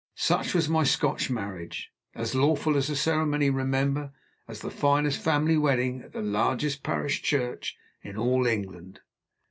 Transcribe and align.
Such 0.15 0.55
was 0.55 0.67
my 0.67 0.83
Scotch 0.83 1.29
marriage 1.29 1.91
as 2.15 2.33
lawful 2.33 2.75
a 2.75 2.81
ceremony, 2.81 3.51
remember, 3.51 4.11
as 4.47 4.61
the 4.61 4.71
finest 4.71 5.21
family 5.21 5.57
wedding 5.57 6.01
at 6.01 6.11
the 6.11 6.23
largest 6.23 6.81
parish 6.81 7.21
church 7.21 7.77
in 8.01 8.17
all 8.17 8.47
England. 8.47 9.01